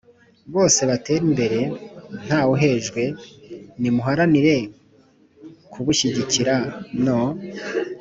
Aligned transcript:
bose 0.53 0.79
batere 0.89 1.19
imbere 1.29 1.59
ntawuhejwe. 2.25 3.01
Nimuharanire 3.81 4.55
kubushyigikira 5.71 6.55
no 7.05 7.21